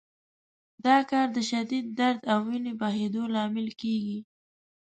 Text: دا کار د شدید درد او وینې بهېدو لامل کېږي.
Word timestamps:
دا 0.85 0.97
کار 1.11 1.27
د 1.33 1.37
شدید 1.49 1.85
درد 1.99 2.21
او 2.31 2.39
وینې 2.47 2.73
بهېدو 2.81 3.23
لامل 3.35 3.67
کېږي. 3.81 4.19